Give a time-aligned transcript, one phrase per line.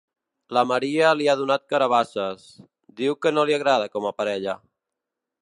[0.57, 2.47] La Maria li ha donat carabasses.
[3.03, 4.59] Diu que no li agrada com a parella.